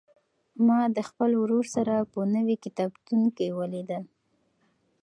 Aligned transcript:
ما 0.65 0.79
د 0.95 0.97
خپل 1.09 1.31
ورور 1.41 1.65
سره 1.75 1.93
په 2.11 2.19
نوي 2.35 2.55
کتابتون 2.65 3.21
کې 3.37 3.47
ولیدل. 3.59 4.03